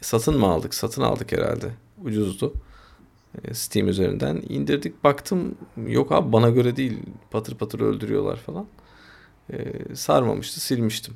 satın 0.00 0.38
mı 0.38 0.46
aldık? 0.46 0.74
Satın 0.74 1.02
aldık 1.02 1.32
herhalde. 1.32 1.66
Ucuzdu. 2.04 2.52
E, 3.44 3.54
Steam 3.54 3.88
üzerinden 3.88 4.42
indirdik. 4.48 5.04
Baktım 5.04 5.54
yok 5.86 6.12
abi 6.12 6.32
bana 6.32 6.50
göre 6.50 6.76
değil. 6.76 6.98
Patır 7.30 7.54
patır 7.54 7.80
öldürüyorlar 7.80 8.36
falan. 8.36 8.66
E, 9.52 9.56
sarmamıştı 9.94 10.60
silmiştim. 10.60 11.14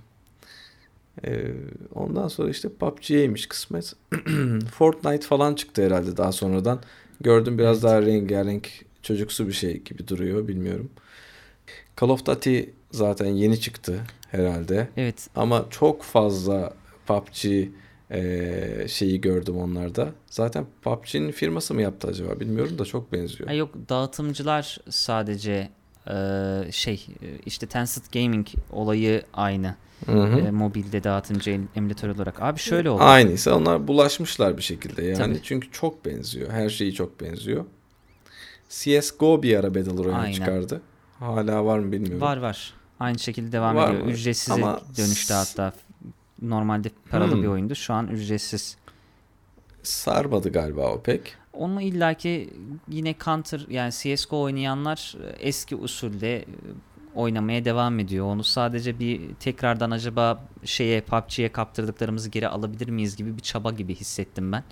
E, 1.26 1.44
ondan 1.94 2.28
sonra 2.28 2.50
işte 2.50 2.68
PUBG'yeymiş 2.68 3.46
kısmet. 3.46 3.94
Fortnite 4.74 5.26
falan 5.26 5.54
çıktı 5.54 5.82
herhalde 5.86 6.16
daha 6.16 6.32
sonradan. 6.32 6.80
Gördüm 7.20 7.58
biraz 7.58 7.76
Evet. 7.76 7.84
daha 7.84 8.02
rengarenk 8.02 8.68
çocuksu 9.02 9.48
bir 9.48 9.52
şey 9.52 9.76
gibi 9.80 10.08
duruyor 10.08 10.48
bilmiyorum. 10.48 10.90
Call 12.00 12.08
of 12.08 12.26
Duty 12.26 12.60
zaten 12.90 13.26
yeni 13.26 13.60
çıktı 13.60 14.00
herhalde. 14.30 14.88
Evet 14.96 15.28
Ama 15.36 15.66
çok 15.70 16.02
fazla 16.02 16.74
PUBG 17.06 17.44
eee, 18.10 18.86
şeyi 18.88 19.20
gördüm 19.20 19.56
onlarda. 19.56 20.08
Zaten 20.26 20.66
PUBG'nin 20.82 21.30
firması 21.32 21.74
mı 21.74 21.82
yaptı 21.82 22.08
acaba 22.08 22.40
bilmiyorum 22.40 22.78
da 22.78 22.84
çok 22.84 23.12
benziyor. 23.12 23.48
Ha 23.48 23.54
yok 23.54 23.70
dağıtımcılar 23.88 24.78
sadece 24.90 25.68
e, 26.10 26.72
şey 26.72 27.06
e, 27.22 27.26
işte 27.46 27.66
Tencent 27.66 28.12
Gaming 28.12 28.46
olayı 28.72 29.22
aynı. 29.34 29.74
Hı 30.06 30.12
hı. 30.12 30.40
E, 30.40 30.50
mobilde 30.50 31.04
dağıtımcı 31.04 31.50
em- 31.50 31.68
emülatör 31.76 32.08
olarak. 32.08 32.42
Abi 32.42 32.58
şöyle 32.58 32.90
oldu. 32.90 33.02
Aynıysa 33.02 33.54
onlar 33.56 33.88
bulaşmışlar 33.88 34.56
bir 34.56 34.62
şekilde 34.62 35.04
yani. 35.04 35.18
Tabii. 35.18 35.40
Çünkü 35.42 35.70
çok 35.70 36.04
benziyor. 36.04 36.50
Her 36.50 36.68
şeyi 36.70 36.94
çok 36.94 37.20
benziyor. 37.20 37.64
CSGO 38.68 39.42
bir 39.42 39.56
ara 39.56 39.74
Battle 39.74 40.04
Royale 40.04 40.16
Aynen. 40.22 40.32
çıkardı. 40.32 40.80
Hala 41.18 41.64
var 41.64 41.78
mı 41.78 41.92
bilmiyorum. 41.92 42.20
Var 42.20 42.36
var. 42.36 42.74
Aynı 43.00 43.18
şekilde 43.18 43.52
devam 43.52 43.76
Var 43.76 43.90
ediyor. 43.90 44.04
mı? 44.04 44.10
Ücretsiz 44.12 44.50
Ama 44.50 44.80
dönüştü 44.98 45.34
hatta. 45.34 45.72
Normalde 46.42 46.90
paralı 47.10 47.32
Hmm. 47.34 47.42
bir 47.42 47.48
oyundu. 47.48 47.74
Şu 47.74 47.94
an 47.94 48.08
ücretsiz. 48.08 48.76
Sarmadı 49.82 50.52
galiba 50.52 50.92
o 50.92 51.02
pek. 51.02 51.34
Onu 51.52 51.82
illaki 51.82 52.50
yine 52.88 53.14
Counter 53.24 53.66
yani 53.70 53.92
CSGO 53.92 54.40
oynayanlar 54.40 55.14
e, 55.24 55.26
eski 55.48 55.76
usulde 55.76 56.36
e, 56.38 56.44
oynamaya 57.14 57.64
devam 57.64 57.98
ediyor. 57.98 58.26
Onu 58.26 58.44
sadece 58.44 58.98
bir 58.98 59.20
tekrardan 59.34 59.90
acaba 59.90 60.44
şeye 60.64 61.00
PUBG'ye 61.00 61.48
kaptırdıklarımızı 61.52 62.30
geri 62.30 62.48
alabilir 62.48 62.88
miyiz 62.88 63.16
gibi 63.16 63.36
bir 63.36 63.42
çaba 63.42 63.70
gibi 63.70 63.94
hissettim 63.94 64.52
ben. 64.52 64.64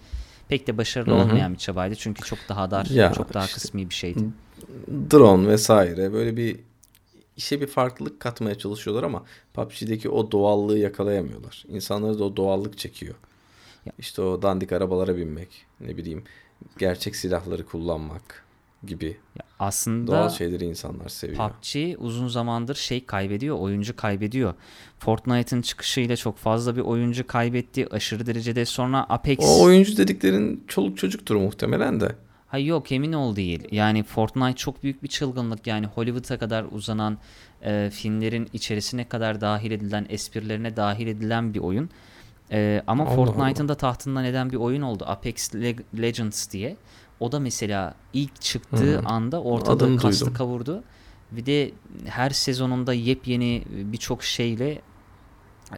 Pek 0.49 0.67
de 0.67 0.79
başarılı 0.79 1.11
Hı 1.15 1.19
hı. 1.19 1.23
olmayan 1.23 1.53
bir 1.53 1.59
çabaydı. 1.59 1.95
Çünkü 1.97 2.23
çok 2.23 2.39
daha 2.49 2.71
dar, 2.71 2.87
Ya 2.87 3.13
çok 3.13 3.35
daha 3.35 3.45
işte. 3.45 3.55
kısmi 3.55 3.91
bir 3.91 3.95
şeydi. 3.95 4.25
drone 5.11 5.49
vesaire 5.49 6.13
böyle 6.13 6.37
bir 6.37 6.57
işe 7.37 7.61
bir 7.61 7.67
farklılık 7.67 8.21
katmaya 8.21 8.59
çalışıyorlar 8.59 9.03
ama 9.03 9.25
PUBG'deki 9.55 10.09
o 10.11 10.31
doğallığı 10.33 10.79
yakalayamıyorlar. 10.79 11.65
İnsanları 11.69 12.19
da 12.19 12.25
o 12.25 12.37
doğallık 12.37 12.79
çekiyor. 12.79 13.15
Ya- 13.87 13.93
İşte 13.99 14.23
o 14.23 14.43
dandik 14.43 14.73
arabalara 14.73 15.17
binmek, 15.17 15.67
ne 15.81 15.97
bileyim, 15.97 16.25
gerçek 16.79 17.17
silahları 17.17 17.67
kullanmak 17.67 18.45
gibi 18.87 19.07
Ya 19.39 19.45
aslında 19.59 20.13
doğal 20.13 20.29
şeyleri 20.29 20.65
insanlar 20.65 21.09
seviyor. 21.09 21.51
PUBG 21.51 21.97
uzun 21.99 22.29
zamandır 22.29 22.75
şey 22.75 23.07
kaybediyor, 23.07 23.59
oyuncu 23.59 23.97
kaybediyor. 23.97 24.55
Fortnite'ın 24.99 25.63
çıkışıyla 25.63 26.17
çok 26.17 26.39
fazla 26.39 26.77
bir 26.77 26.81
oyuncu 26.81 27.27
kaybetti. 27.27 27.87
Aşırı 27.91 28.27
derecede 28.27 28.65
sonra 28.65 29.07
Apex... 29.09 29.39
O 29.43 29.63
oyuncu 29.63 29.97
dediklerin 29.97 30.65
çoluk 30.69 30.99
çocuktur 30.99 31.37
muhtemelen 31.37 32.01
de. 32.01 32.15
Hayır 32.49 32.67
yok 32.67 32.93
emin 32.93 33.13
ol 33.13 33.37
değil. 33.37 33.69
Yani 33.71 34.03
Fortnite 34.03 34.57
çok 34.57 34.83
büyük 34.83 35.03
bir 35.03 35.09
çılgınlık. 35.09 35.67
Yani 35.67 35.87
Hollywood'a 35.87 36.39
kadar 36.39 36.67
uzanan 36.71 37.19
e, 37.63 37.91
filmlerin 37.93 38.49
içerisine 38.53 39.09
kadar 39.09 39.41
dahil 39.41 39.71
edilen, 39.71 40.07
esprilerine 40.09 40.77
dahil 40.77 41.07
edilen 41.07 41.55
bir 41.55 41.59
oyun. 41.59 41.91
E, 42.53 42.83
ama 42.87 43.05
Allah 43.07 43.15
Fortnite'ın 43.15 43.69
da 43.69 43.75
tahtından 43.75 44.25
eden 44.25 44.51
bir 44.51 44.57
oyun 44.57 44.83
oldu. 44.83 45.05
Apex 45.07 45.55
Le- 45.55 46.03
Legends 46.03 46.51
diye. 46.51 46.77
O 47.21 47.33
da 47.33 47.41
mesela 47.41 47.95
ilk 48.13 48.41
çıktığı 48.41 48.99
Hı. 48.99 49.03
anda 49.07 49.43
ortada 49.43 49.85
Adını 49.85 49.97
kastı 50.01 50.21
duydum. 50.25 50.35
kavurdu. 50.39 50.83
Bir 51.31 51.47
de 51.47 51.73
her 52.07 52.31
sezonunda 52.31 52.95
yepyeni 52.95 53.63
birçok 53.71 54.23
şeyle 54.25 54.81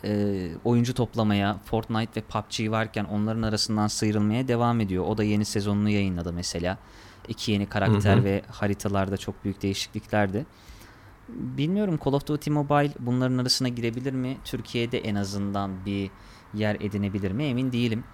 e, 0.04 0.48
oyuncu 0.64 0.94
toplamaya, 0.94 1.58
Fortnite 1.64 2.20
ve 2.20 2.24
PUBG 2.24 2.70
varken 2.70 3.04
onların 3.04 3.42
arasından 3.42 3.86
sıyrılmaya 3.86 4.48
devam 4.48 4.80
ediyor. 4.80 5.04
O 5.08 5.18
da 5.18 5.24
yeni 5.24 5.44
sezonunu 5.44 5.88
yayınladı 5.90 6.32
mesela. 6.32 6.78
İki 7.28 7.52
yeni 7.52 7.66
karakter 7.66 8.16
Hı 8.16 8.20
hı. 8.20 8.24
ve 8.24 8.42
haritalarda 8.50 9.16
çok 9.16 9.44
büyük 9.44 9.62
değişikliklerdi. 9.62 10.46
Bilmiyorum 11.28 11.98
Call 12.04 12.12
of 12.12 12.26
Duty 12.26 12.50
Mobile 12.50 12.92
bunların 12.98 13.38
arasına 13.38 13.68
girebilir 13.68 14.12
mi? 14.12 14.36
Türkiye'de 14.44 14.98
en 14.98 15.14
azından 15.14 15.86
bir 15.86 16.10
yer 16.54 16.74
edinebilir 16.74 17.30
mi? 17.30 17.44
Emin 17.44 17.72
değilim. 17.72 18.04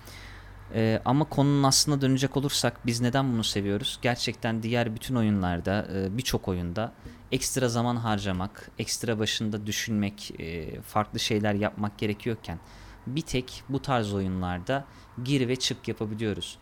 Ee, 0.75 1.02
ama 1.04 1.25
konunun 1.25 1.62
aslına 1.62 2.00
dönecek 2.00 2.37
olursak 2.37 2.87
biz 2.87 3.00
neden 3.00 3.33
bunu 3.33 3.45
seviyoruz? 3.45 3.99
Gerçekten 4.02 4.62
diğer 4.62 4.95
bütün 4.95 5.14
oyunlarda, 5.14 5.88
e, 5.95 6.16
birçok 6.18 6.49
oyunda 6.49 6.92
ekstra 7.33 7.68
zaman 7.68 7.97
harcamak, 7.97 8.71
ekstra 8.78 9.18
başında 9.18 9.66
düşünmek, 9.66 10.40
e, 10.40 10.80
farklı 10.80 11.21
şeyler 11.21 11.54
yapmak 11.54 11.99
gerekiyorken 11.99 12.59
bir 13.07 13.23
tek 13.23 13.62
bu 13.68 13.83
tarz 13.83 14.14
oyunlarda 14.14 14.85
gir 15.25 15.49
ve 15.49 15.57
çık 15.57 15.88
yapabiliyoruz. 15.88 16.59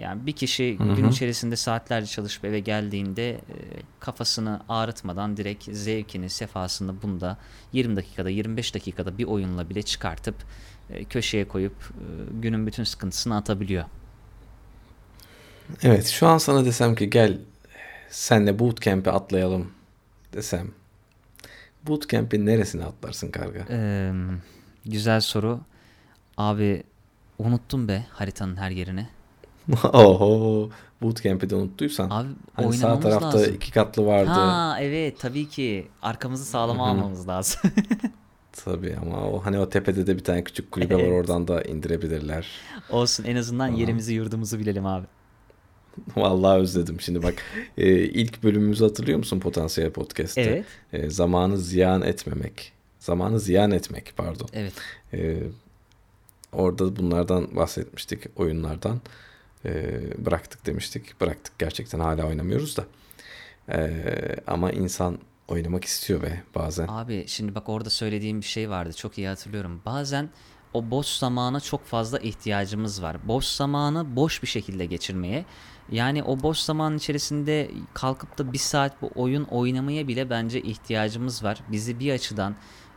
Yani 0.00 0.26
bir 0.26 0.32
kişi 0.32 0.78
Hı 0.78 0.84
hı. 0.84 0.96
gün 0.96 1.08
içerisinde 1.08 1.56
saatlerce 1.56 2.06
çalışıp 2.06 2.44
eve 2.44 2.60
geldiğinde 2.60 3.30
e, 3.30 3.40
kafasını 4.00 4.60
ağrıtmadan 4.68 5.36
direkt 5.36 5.64
zevkini, 5.64 6.30
sefasını 6.30 7.02
bunda 7.02 7.36
20 7.72 7.96
dakikada, 7.96 8.30
25 8.30 8.74
dakikada 8.74 9.18
bir 9.18 9.24
oyunla 9.24 9.70
bile 9.70 9.82
çıkartıp 9.82 10.34
e, 10.90 11.04
köşeye 11.04 11.48
koyup 11.48 11.72
e, 11.72 12.04
günün 12.40 12.66
bütün 12.66 12.84
sıkıntısını 12.84 13.36
atabiliyor. 13.36 13.84
Evet 15.82 16.06
şu 16.06 16.26
an 16.26 16.38
sana 16.38 16.64
desem 16.64 16.94
ki 16.94 17.10
gel 17.10 17.38
senle 18.10 18.58
bootcamp'e 18.58 19.10
atlayalım 19.10 19.72
desem. 20.32 20.70
Bootcamp'in 21.86 22.46
neresine 22.46 22.84
atlarsın 22.84 23.30
karga? 23.30 23.66
Ee, 23.70 24.12
güzel 24.86 25.20
soru. 25.20 25.60
Abi 26.36 26.82
unuttum 27.38 27.88
be 27.88 28.06
haritanın 28.10 28.56
her 28.56 28.70
yerini. 28.70 29.08
Oho 29.92 30.70
bootcamp'i 31.02 31.50
de 31.50 31.54
unuttuysan. 31.56 32.10
Abi 32.10 32.28
Hani 32.52 32.72
sağ 32.72 33.00
tarafta 33.00 33.26
lazım. 33.38 33.54
iki 33.54 33.72
katlı 33.72 34.06
vardı. 34.06 34.30
Ha 34.30 34.76
evet 34.80 35.20
tabii 35.20 35.48
ki 35.48 35.88
arkamızı 36.02 36.44
sağlama 36.44 36.88
almamız 36.88 37.28
lazım. 37.28 37.60
Tabii 38.64 38.96
ama 39.02 39.30
o 39.30 39.44
hani 39.44 39.58
o 39.58 39.68
tepede 39.68 40.06
de 40.06 40.16
bir 40.16 40.24
tane 40.24 40.44
küçük 40.44 40.70
kulübe 40.72 40.94
var 40.94 41.00
Evet. 41.00 41.12
oradan 41.12 41.48
da 41.48 41.62
indirebilirler. 41.62 42.46
Olsun 42.90 43.24
en 43.24 43.36
azından 43.36 43.66
Tamam. 43.66 43.80
yerimizi 43.80 44.14
yurdumuzu 44.14 44.58
bilelim 44.58 44.86
abi. 44.86 45.06
Vallahi 46.16 46.58
özledim. 46.60 47.00
Şimdi 47.00 47.22
bak 47.22 47.34
e, 47.78 47.94
ilk 47.96 48.42
bölümümüzü 48.42 48.84
hatırlıyor 48.84 49.18
musun 49.18 49.40
Potansiyel 49.40 49.90
Podcast'te? 49.90 50.40
Evet. 50.40 50.64
E, 50.92 51.10
zamanı 51.10 51.58
ziyan 51.58 52.02
etmemek. 52.02 52.72
Zamanı 52.98 53.40
ziyan 53.40 53.70
etmek 53.70 54.12
pardon. 54.16 54.48
Evet. 54.52 54.72
E, 55.14 55.38
orada 56.52 56.96
bunlardan 56.96 57.56
bahsetmiştik 57.56 58.20
oyunlardan. 58.36 59.00
E, 59.64 60.00
bıraktık 60.26 60.66
demiştik. 60.66 61.20
Bıraktık 61.20 61.58
gerçekten 61.58 62.00
hala 62.00 62.26
oynamıyoruz 62.26 62.76
da. 62.76 62.84
E, 63.68 63.90
ama 64.46 64.70
insan 64.70 65.18
oynamak 65.48 65.84
istiyor 65.84 66.22
be 66.22 66.42
bazen. 66.54 66.86
Abi 66.88 67.24
şimdi 67.26 67.54
bak 67.54 67.68
orada 67.68 67.90
söylediğim 67.90 68.40
bir 68.40 68.46
şey 68.46 68.70
vardı. 68.70 68.92
Çok 68.92 69.18
iyi 69.18 69.28
hatırlıyorum. 69.28 69.82
Bazen 69.84 70.30
o 70.74 70.90
boş 70.90 71.06
zamana 71.06 71.60
çok 71.60 71.86
fazla 71.86 72.18
ihtiyacımız 72.18 73.02
var. 73.02 73.16
Boş 73.28 73.44
zamanı 73.44 74.16
boş 74.16 74.42
bir 74.42 74.48
şekilde 74.48 74.86
geçirmeye. 74.86 75.44
Yani 75.90 76.22
o 76.22 76.42
boş 76.42 76.58
zaman 76.58 76.96
içerisinde 76.96 77.70
kalkıp 77.94 78.38
da 78.38 78.52
bir 78.52 78.58
saat 78.58 79.02
bu 79.02 79.10
oyun 79.14 79.44
oynamaya 79.44 80.08
bile 80.08 80.30
bence 80.30 80.60
ihtiyacımız 80.60 81.44
var. 81.44 81.60
Bizi 81.72 82.00
bir 82.00 82.12
açıdan 82.12 82.56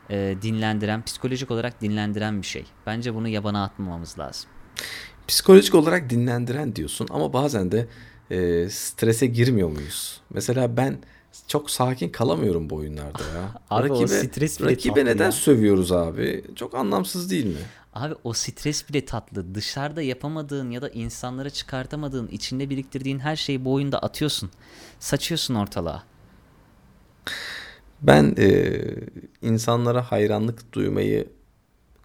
e, 0.09 0.35
dinlendiren, 0.41 1.03
psikolojik 1.03 1.51
olarak 1.51 1.81
dinlendiren 1.81 2.41
bir 2.41 2.47
şey. 2.47 2.65
Bence 2.85 3.15
bunu 3.15 3.27
yabana 3.27 3.63
atmamamız 3.63 4.19
lazım. 4.19 4.49
Psikolojik 5.27 5.75
olarak 5.75 6.09
dinlendiren 6.09 6.75
diyorsun 6.75 7.07
ama 7.11 7.33
bazen 7.33 7.71
de 7.71 7.87
e, 8.31 8.69
strese 8.69 9.27
girmiyor 9.27 9.69
muyuz? 9.69 10.21
Mesela 10.29 10.77
ben 10.77 10.97
çok 11.47 11.71
sakin 11.71 12.09
kalamıyorum 12.09 12.69
bu 12.69 12.75
oyunlarda 12.75 13.23
ya. 13.23 13.61
Abi 13.69 13.91
o 13.91 14.07
stres 14.07 14.59
bile 14.59 14.71
rakibe 14.71 14.93
tatlı 14.93 15.05
neden 15.05 15.25
ya. 15.25 15.31
sövüyoruz 15.31 15.91
abi? 15.91 16.43
Çok 16.55 16.75
anlamsız 16.75 17.31
değil 17.31 17.45
mi? 17.45 17.61
Abi 17.93 18.15
o 18.23 18.33
stres 18.33 18.89
bile 18.89 19.05
tatlı. 19.05 19.55
Dışarıda 19.55 20.01
yapamadığın 20.01 20.71
ya 20.71 20.81
da 20.81 20.89
insanlara 20.89 21.49
çıkartamadığın, 21.49 22.27
içinde 22.27 22.69
biriktirdiğin 22.69 23.19
her 23.19 23.35
şeyi 23.35 23.65
bu 23.65 23.73
oyunda 23.73 23.99
atıyorsun. 23.99 24.49
Saçıyorsun 24.99 25.55
ortalığa. 25.55 26.03
Ben 28.01 28.35
e, 28.37 28.79
insanlara 29.41 30.11
hayranlık 30.11 30.73
duymayı 30.73 31.27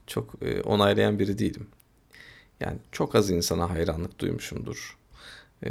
çok 0.06 0.34
e, 0.42 0.62
onaylayan 0.62 1.18
biri 1.18 1.38
değilim. 1.38 1.66
Yani 2.60 2.78
çok 2.92 3.14
az 3.14 3.30
insana 3.30 3.70
hayranlık 3.70 4.18
duymuşumdur. 4.18 4.96
E, 5.64 5.70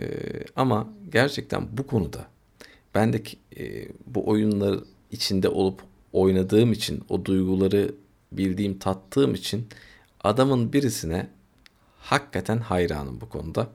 ama 0.56 0.88
gerçekten 1.12 1.68
bu 1.78 1.88
konuda 1.88 2.28
ben 2.96 3.14
de 3.14 3.22
e, 3.58 3.88
bu 4.06 4.30
oyunlar 4.30 4.80
içinde 5.12 5.50
olup 5.50 5.82
oynadığım 6.14 6.72
için 6.72 7.04
o 7.10 7.26
duyguları 7.26 7.96
bildiğim 8.32 8.80
tattığım 8.80 9.34
için 9.34 9.68
adamın 10.24 10.74
birisine 10.74 11.28
hakikaten 12.00 12.58
hayranım 12.58 13.22
bu 13.22 13.30
konuda. 13.30 13.68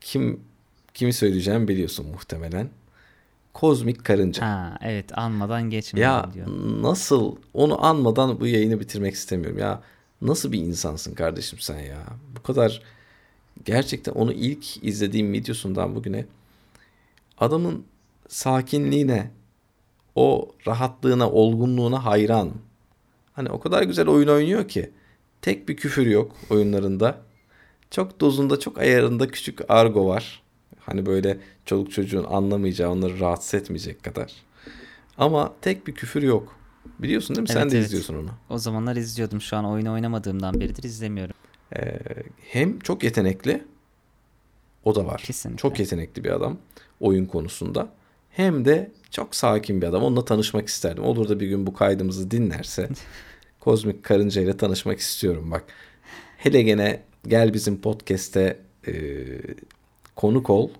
Kim 0.00 0.40
kimi 0.94 1.12
söyleyeceğimi 1.12 1.68
biliyorsun 1.68 2.06
muhtemelen. 2.06 2.70
Kozmik 3.54 4.04
Karınca. 4.04 4.46
Ha 4.46 4.78
evet 4.82 5.18
anmadan 5.18 5.70
geçmeyelim 5.70 6.12
Ya 6.12 6.30
diyor. 6.34 6.46
nasıl 6.82 7.36
onu 7.54 7.86
anmadan 7.86 8.40
bu 8.40 8.46
yayını 8.46 8.80
bitirmek 8.80 9.14
istemiyorum 9.14 9.58
ya. 9.58 9.82
Nasıl 10.22 10.52
bir 10.52 10.58
insansın 10.58 11.14
kardeşim 11.14 11.58
sen 11.58 11.78
ya? 11.78 12.06
Bu 12.36 12.42
kadar 12.42 12.82
gerçekten 13.64 14.12
onu 14.12 14.32
ilk 14.32 14.84
izlediğim 14.84 15.32
videosundan 15.32 15.94
bugüne 15.94 16.26
adamın 17.38 17.84
sakinliğine, 18.28 19.30
o 20.14 20.48
rahatlığına, 20.66 21.30
olgunluğuna 21.30 22.04
hayranım. 22.04 22.62
Hani 23.32 23.50
o 23.50 23.60
kadar 23.60 23.82
güzel 23.82 24.08
oyun 24.08 24.28
oynuyor 24.28 24.68
ki 24.68 24.90
tek 25.42 25.68
bir 25.68 25.76
küfür 25.76 26.06
yok 26.06 26.36
oyunlarında. 26.50 27.18
Çok 27.90 28.20
dozunda, 28.20 28.60
çok 28.60 28.78
ayarında 28.78 29.28
küçük 29.28 29.70
argo 29.70 30.06
var. 30.06 30.42
Hani 30.80 31.06
böyle 31.06 31.38
çoluk 31.64 31.92
çocuğun 31.92 32.24
anlamayacağı, 32.24 32.90
onları 32.90 33.20
rahatsız 33.20 33.54
etmeyecek 33.54 34.02
kadar. 34.02 34.32
Ama 35.18 35.54
tek 35.60 35.86
bir 35.86 35.94
küfür 35.94 36.22
yok. 36.22 36.57
Biliyorsun 36.98 37.36
değil 37.36 37.42
mi? 37.42 37.48
Sen 37.48 37.60
Evet, 37.60 37.72
de 37.72 37.76
evet. 37.76 37.86
izliyorsun 37.86 38.14
onu. 38.14 38.30
O 38.50 38.58
zamanlar 38.58 38.96
izliyordum. 38.96 39.40
Şu 39.40 39.56
an 39.56 39.64
oyunu 39.64 39.92
oynamadığımdan 39.92 40.60
beridir 40.60 40.82
izlemiyorum. 40.82 41.34
Ee, 41.76 41.98
hem 42.50 42.78
çok 42.78 43.02
yetenekli, 43.04 43.64
o 44.84 44.94
da 44.94 45.06
var. 45.06 45.22
Kesinlikle. 45.26 45.60
Çok 45.62 45.78
yetenekli 45.80 46.24
bir 46.24 46.30
adam 46.30 46.58
oyun 47.00 47.26
konusunda. 47.26 47.88
Hem 48.30 48.64
de 48.64 48.90
çok 49.10 49.34
sakin 49.34 49.82
bir 49.82 49.86
adam. 49.86 50.02
Onunla 50.02 50.24
tanışmak 50.24 50.68
isterdim. 50.68 51.04
Olur 51.04 51.28
da 51.28 51.40
bir 51.40 51.46
gün 51.46 51.66
bu 51.66 51.74
kaydımızı 51.74 52.30
dinlerse 52.30 52.88
Kozmik 53.60 54.04
Karınca 54.04 54.42
ile 54.42 54.56
tanışmak 54.56 54.98
istiyorum 54.98 55.50
bak. 55.50 55.64
Hele 56.36 56.62
gene 56.62 57.02
gel 57.26 57.54
bizim 57.54 57.80
podcast'te 57.80 58.60
e, 58.88 58.92
konuk 60.16 60.50
ol. 60.50 60.70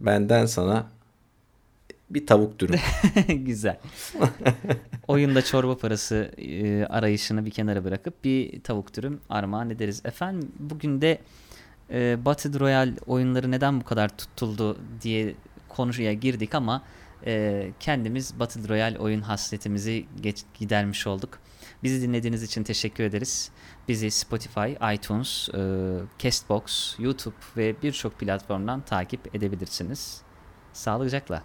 Benden 0.00 0.46
sana 0.46 0.86
bir 2.14 2.26
tavuk 2.26 2.58
dürüm. 2.58 2.80
Güzel. 3.44 3.80
Oyunda 5.08 5.42
çorba 5.42 5.76
parası 5.76 6.32
e, 6.38 6.84
arayışını 6.84 7.44
bir 7.44 7.50
kenara 7.50 7.84
bırakıp 7.84 8.24
bir 8.24 8.62
tavuk 8.62 8.96
dürüm 8.96 9.20
armağan 9.28 9.70
ederiz. 9.70 10.02
Efendim 10.04 10.52
bugün 10.58 11.00
de 11.00 11.18
e, 11.90 12.24
Battle 12.24 12.60
Royale 12.60 12.94
oyunları 13.06 13.50
neden 13.50 13.80
bu 13.80 13.84
kadar 13.84 14.16
tutuldu 14.16 14.78
diye 15.02 15.34
konuya 15.68 16.12
girdik 16.12 16.54
ama 16.54 16.82
e, 17.26 17.70
kendimiz 17.80 18.40
Battle 18.40 18.68
Royale 18.68 18.98
oyun 18.98 19.20
hasretimizi 19.20 20.06
geç, 20.20 20.44
gidermiş 20.54 21.06
olduk. 21.06 21.38
Bizi 21.82 22.02
dinlediğiniz 22.02 22.42
için 22.42 22.62
teşekkür 22.62 23.04
ederiz. 23.04 23.50
Bizi 23.88 24.10
Spotify, 24.10 24.94
iTunes, 24.94 25.48
e, 25.48 25.60
Castbox, 26.18 26.94
YouTube 26.98 27.34
ve 27.56 27.82
birçok 27.82 28.18
platformdan 28.18 28.80
takip 28.80 29.34
edebilirsiniz. 29.34 30.22
Sağlıcakla. 30.72 31.42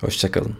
Hoşçakalın. 0.00 0.56